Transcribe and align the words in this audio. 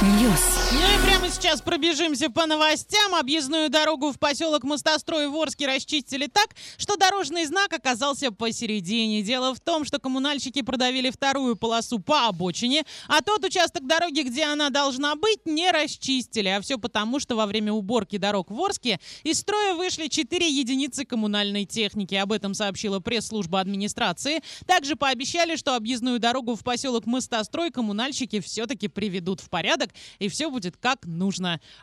Trash 0.00 0.36
news. 0.36 0.72
Ну 0.72 0.80
и 0.80 1.19
сейчас 1.30 1.62
пробежимся 1.62 2.28
по 2.28 2.46
новостям. 2.46 3.14
Объездную 3.14 3.70
дорогу 3.70 4.10
в 4.12 4.18
поселок 4.18 4.64
Мостострой 4.64 5.28
в 5.28 5.36
Орске 5.36 5.66
расчистили 5.66 6.26
так, 6.26 6.56
что 6.76 6.96
дорожный 6.96 7.44
знак 7.46 7.72
оказался 7.72 8.32
посередине. 8.32 9.22
Дело 9.22 9.54
в 9.54 9.60
том, 9.60 9.84
что 9.84 10.00
коммунальщики 10.00 10.62
продавили 10.62 11.10
вторую 11.10 11.54
полосу 11.56 12.00
по 12.00 12.26
обочине, 12.26 12.84
а 13.06 13.22
тот 13.22 13.44
участок 13.44 13.86
дороги, 13.86 14.22
где 14.22 14.44
она 14.44 14.70
должна 14.70 15.14
быть, 15.14 15.46
не 15.46 15.70
расчистили. 15.70 16.48
А 16.48 16.60
все 16.60 16.78
потому, 16.78 17.20
что 17.20 17.36
во 17.36 17.46
время 17.46 17.72
уборки 17.72 18.18
дорог 18.18 18.50
в 18.50 18.60
Орске 18.60 18.98
из 19.22 19.38
строя 19.38 19.74
вышли 19.74 20.08
4 20.08 20.48
единицы 20.48 21.04
коммунальной 21.04 21.64
техники. 21.64 22.16
Об 22.16 22.32
этом 22.32 22.54
сообщила 22.54 22.98
пресс-служба 22.98 23.60
администрации. 23.60 24.42
Также 24.66 24.96
пообещали, 24.96 25.54
что 25.54 25.76
объездную 25.76 26.18
дорогу 26.18 26.56
в 26.56 26.64
поселок 26.64 27.06
Мостострой 27.06 27.70
коммунальщики 27.70 28.40
все-таки 28.40 28.88
приведут 28.88 29.40
в 29.40 29.48
порядок, 29.48 29.90
и 30.18 30.28
все 30.28 30.50
будет 30.50 30.76
как 30.76 31.06
нужно. 31.06 31.19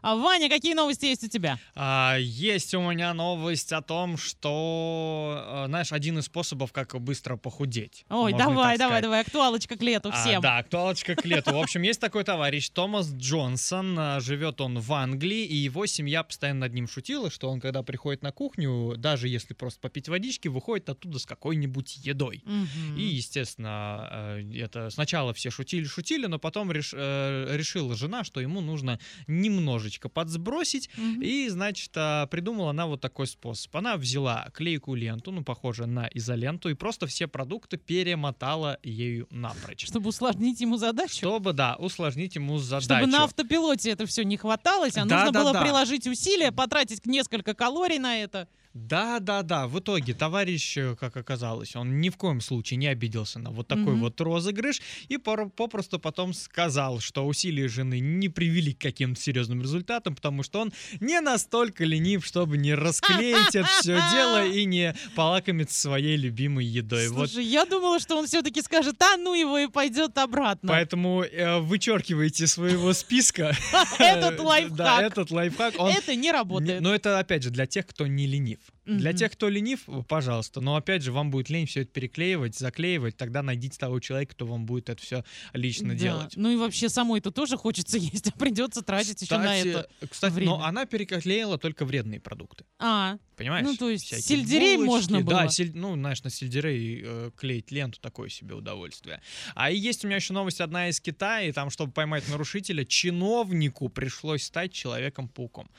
А, 0.02 0.16
Ваня, 0.16 0.50
какие 0.50 0.74
новости 0.74 1.06
есть 1.06 1.24
у 1.24 1.28
тебя? 1.28 1.60
А, 1.76 2.16
есть 2.20 2.74
у 2.74 2.82
меня 2.82 3.14
новость 3.14 3.72
о 3.72 3.82
том, 3.82 4.18
что, 4.18 5.44
э, 5.46 5.66
знаешь, 5.68 5.92
один 5.92 6.18
из 6.20 6.26
способов, 6.26 6.72
как 6.72 7.00
быстро 7.00 7.38
похудеть. 7.38 8.06
Ой, 8.10 8.32
Можно 8.32 8.38
давай, 8.38 8.78
давай, 8.78 9.02
давай, 9.02 9.22
актуалочка 9.22 9.78
к 9.78 9.82
лету 9.82 10.10
А, 10.12 10.22
всем. 10.24 10.42
да, 10.42 10.58
актуалочка 10.58 11.16
к 11.16 11.26
лету. 11.26 11.54
В 11.54 11.58
общем, 11.58 11.82
есть 11.84 12.00
такой 12.02 12.24
товарищ 12.24 12.70
Томас 12.70 13.12
Джонсон. 13.14 13.96
а, 14.00 14.20
Живет 14.20 14.60
он 14.62 14.80
в 14.80 14.92
Англии, 14.94 15.46
и 15.46 15.56
его 15.56 15.86
семья 15.86 16.24
постоянно 16.24 16.62
над 16.62 16.74
ним 16.74 16.88
шутила, 16.88 17.30
что 17.30 17.50
он, 17.50 17.60
когда 17.60 17.84
приходит 17.84 18.24
на 18.24 18.32
кухню, 18.32 18.96
даже 18.98 19.28
если 19.28 19.54
просто 19.54 19.80
попить 19.80 20.10
водички, 20.10 20.48
выходит 20.48 20.90
оттуда 20.90 21.20
с 21.20 21.26
какой-нибудь 21.26 21.98
едой. 21.98 22.42
Мгм. 22.46 22.98
И, 22.98 23.04
естественно, 23.04 24.08
э, 24.40 24.60
это 24.64 24.90
сначала 24.90 25.34
все 25.34 25.50
шутили-шутили, 25.52 26.26
но 26.26 26.40
потом 26.40 26.72
реш- 26.72 26.94
э, 26.96 27.56
решила 27.56 27.96
жена, 27.96 28.24
что 28.24 28.40
ему 28.42 28.62
нужно 28.62 29.00
немножечко 29.28 30.10
подсбросить, 30.10 30.90
Мгм. 30.98 31.22
и, 31.22 31.48
значит, 31.50 31.92
а, 31.96 32.26
придумала 32.28 32.72
она 32.72 32.88
вот 32.88 33.02
такой 33.02 33.28
способ. 33.28 33.76
Она 33.76 33.98
взяла 33.98 34.48
клейкую 34.54 35.00
ленту, 35.00 35.32
ну, 35.32 35.44
похожую 35.44 35.88
на 35.90 36.10
изоленту, 36.14 36.70
и 36.70 36.74
просто 36.74 37.08
все 37.08 37.28
продукты 37.28 37.78
перемотала 37.78 38.80
ею 38.84 39.28
напрочь. 39.30 39.86
Чтобы 39.86 40.10
усложнить 40.10 40.62
ему 40.62 40.78
задачу. 40.78 41.16
Чтобы, 41.18 41.54
да, 41.54 41.76
усложнить 41.78 42.36
ему 42.36 42.58
задачу. 42.58 42.86
Чтобы 42.88 43.08
на 43.08 43.24
автопилоте 43.24 43.92
это 43.92 44.06
все 44.06 44.24
не 44.24 44.38
хваталось, 44.38 44.98
а 44.98 45.06
Да, 45.06 45.16
нужно 45.18 45.32
да, 45.32 45.40
было 45.44 45.54
да. 45.54 45.62
приложить 45.62 46.08
усилия, 46.08 46.52
потратить 46.52 47.06
несколько 47.06 47.54
калорий 47.54 48.00
на 48.00 48.18
это. 48.18 48.48
Да, 48.74 49.20
да, 49.20 49.42
да. 49.42 49.68
В 49.68 49.80
итоге 49.80 50.14
товарищ, 50.14 50.78
э, 50.78 50.96
как 51.00 51.18
оказалось, 51.18 51.76
он 51.76 52.00
ни 52.00 52.10
в 52.10 52.18
коем 52.18 52.42
случае 52.42 52.78
не 52.78 52.86
обиделся 52.86 53.40
на 53.40 53.50
вот 53.50 53.68
такой 53.68 53.94
Мгм. 53.94 54.02
вот 54.02 54.22
розыгрыш 54.22 54.82
и 55.08 55.18
попросту 55.18 55.98
потом 56.00 56.32
сказал, 56.34 57.00
что 57.00 57.26
усилия 57.26 57.68
жены 57.70 58.00
не 58.00 58.30
привели 58.30 58.74
к 58.74 58.80
каким-то 58.82 59.17
серьезным 59.22 59.62
результатам, 59.62 60.16
потому 60.16 60.44
что 60.44 60.62
он 60.62 60.74
не 61.00 61.20
настолько 61.22 61.84
ленив, 61.86 62.26
чтобы 62.26 62.58
не 62.58 62.74
расклеить 62.74 63.56
это 63.56 63.68
все 63.80 64.00
дело 64.12 64.46
и 64.46 64.66
не 64.66 64.96
полакомиться 65.16 65.80
своей 65.80 66.18
любимой 66.18 66.66
едой. 66.66 67.10
Вот 67.10 67.30
Слушай, 67.30 67.46
я 67.46 67.66
думала, 67.66 68.00
что 68.00 68.18
он 68.18 68.28
все-таки 68.28 68.62
скажет, 68.62 69.02
а 69.02 69.18
ну 69.18 69.34
его 69.34 69.58
и 69.58 69.68
пойдет 69.68 70.18
обратно. 70.18 70.70
Поэтому 70.70 71.24
э, 71.24 71.60
вычеркивайте 71.60 72.48
своего 72.48 72.94
списка 72.94 73.56
Этот 74.00 74.40
лайфхак. 74.40 74.76
Да, 74.76 75.02
этот 75.02 75.32
лайфхак. 75.32 75.76
Это 75.78 76.16
не 76.16 76.32
работает. 76.32 76.82
Но 76.82 76.94
это, 76.94 77.20
опять 77.20 77.44
же, 77.44 77.50
для 77.50 77.66
тех, 77.66 77.86
кто 77.86 78.08
не 78.08 78.28
ленив. 78.28 78.60
Для 78.86 79.12
тех, 79.12 79.34
кто 79.34 79.50
ленив, 79.50 79.82
пожалуйста. 80.08 80.62
Но, 80.62 80.78
опять 80.78 81.04
же, 81.04 81.12
вам 81.12 81.30
будет 81.30 81.50
лень 81.50 81.66
все 81.66 81.82
это 81.82 81.92
переклеивать, 81.92 82.56
заклеивать. 82.56 83.18
Тогда 83.18 83.44
найдите 83.44 83.78
того 83.78 84.00
человека, 84.00 84.34
кто 84.34 84.46
вам 84.46 84.66
будет 84.66 84.90
это 84.90 85.02
все 85.02 85.26
лично 85.54 85.94
делать. 85.94 86.34
Ну 86.36 86.50
и 86.52 86.56
вообще 86.56 86.88
самой-то 86.88 87.32
тоже 87.32 87.58
хочется 87.58 87.98
есть, 87.98 88.28
а 88.28 88.32
придется 88.32 88.82
тратить 88.82 89.07
еще 89.22 89.38
на 89.38 89.44
Кстати, 89.56 89.68
это. 89.70 90.08
кстати, 90.08 90.34
время. 90.34 90.52
но 90.52 90.64
она 90.64 90.86
переклеила 90.86 91.58
только 91.58 91.86
вредные 91.86 92.20
продукты. 92.20 92.66
А, 92.80 93.18
Понимаешь? 93.38 93.68
Ну, 93.68 93.76
то 93.76 93.88
есть 93.90 94.06
Всякие 94.06 94.24
сельдерей 94.24 94.78
можно 94.78 95.20
Да, 95.24 95.42
было. 95.44 95.50
сель- 95.50 95.72
ну, 95.76 95.94
знаешь, 95.94 96.24
на 96.24 96.32
сельдерей 96.32 97.02
э, 97.06 97.32
клеить 97.38 97.72
ленту 97.72 98.00
такое 98.02 98.30
себе 98.30 98.56
удовольствие. 98.56 99.22
А 99.54 99.70
и 99.70 99.78
есть 99.78 100.04
у 100.04 100.08
меня 100.08 100.16
еще 100.18 100.34
новость 100.34 100.60
одна 100.60 100.90
из 100.90 101.00
Китая, 101.00 101.48
и 101.48 101.52
там, 101.52 101.70
чтобы 101.70 101.92
поймать 101.92 102.28
нарушителя, 102.30 102.84
чиновнику 102.84 103.90
пришлось 103.90 104.44
стать 104.44 104.74
человеком-пауком. 104.74 105.70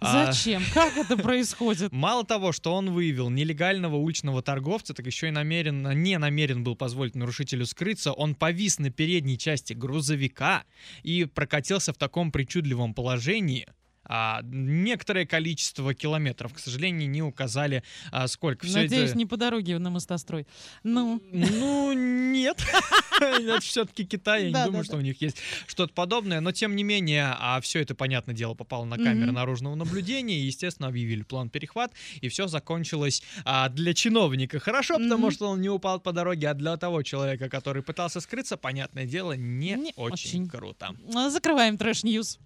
А, 0.00 0.30
зачем? 0.32 0.62
Как 0.74 0.94
это 0.98 1.16
происходит? 1.16 1.90
Мало 1.90 2.24
того, 2.24 2.52
что 2.52 2.74
он 2.74 2.90
выявил 2.90 3.30
нелегального 3.30 3.96
уличного 3.96 4.42
торговца, 4.42 4.92
так 4.92 5.06
еще 5.06 5.28
и 5.28 5.30
намеренно, 5.30 5.92
не 5.94 6.18
намерен 6.18 6.64
был 6.64 6.76
позволить 6.76 7.14
нарушителю 7.14 7.64
скрыться. 7.64 8.12
Он 8.12 8.34
повис 8.34 8.78
на 8.78 8.90
передней 8.90 9.38
части 9.38 9.72
грузовика 9.72 10.64
и 11.02 11.24
прокатился 11.24 11.94
в 11.94 11.96
таком 11.96 12.30
причудливом 12.30 12.92
положении. 12.92 13.66
А, 14.12 14.40
некоторое 14.42 15.24
количество 15.24 15.94
километров, 15.94 16.52
к 16.52 16.58
сожалению, 16.58 17.08
не 17.08 17.22
указали, 17.22 17.84
а, 18.10 18.26
сколько. 18.26 18.66
Всё 18.66 18.78
Надеюсь, 18.78 19.10
это- 19.10 19.18
не 19.18 19.24
по 19.24 19.36
дороге 19.36 19.78
на 19.78 19.88
мостострой. 19.90 20.48
Ну, 20.82 21.22
Ну, 21.30 21.92
нет. 21.92 22.60
Это 23.20 23.60
все-таки 23.60 24.04
Китай, 24.04 24.48
я 24.48 24.58
не 24.58 24.64
думаю, 24.66 24.82
что 24.82 24.96
у 24.96 25.00
них 25.00 25.20
есть 25.20 25.36
что-то 25.68 25.92
подобное. 25.94 26.40
Но, 26.40 26.50
тем 26.50 26.74
не 26.74 26.82
менее, 26.82 27.36
а 27.38 27.60
все 27.60 27.80
это, 27.80 27.94
понятное 27.94 28.34
дело, 28.34 28.54
попало 28.54 28.84
на 28.84 28.96
камеры 28.96 29.30
наружного 29.30 29.74
наблюдения. 29.76 30.38
И, 30.40 30.46
естественно, 30.46 30.88
объявили 30.88 31.22
план 31.22 31.48
перехват. 31.48 31.92
И 32.20 32.28
все 32.28 32.48
закончилось 32.48 33.22
а, 33.44 33.68
для 33.68 33.94
чиновника 33.94 34.58
хорошо, 34.58 34.98
потому 34.98 35.30
что 35.30 35.48
он 35.48 35.60
не 35.60 35.68
упал 35.68 36.00
по 36.00 36.12
дороге. 36.12 36.48
А 36.48 36.54
для 36.54 36.76
того 36.76 37.02
человека, 37.02 37.48
который 37.48 37.82
пытался 37.82 38.20
скрыться, 38.20 38.56
понятное 38.56 39.06
дело, 39.06 39.34
не, 39.34 39.92
очень. 39.96 40.48
круто. 40.48 40.96
закрываем 41.28 41.76
трэш-ньюс. 41.76 42.38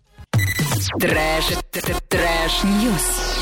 Трэш, 1.00 1.46
трэш, 1.70 1.96
трэш-ньюс. 2.08 3.33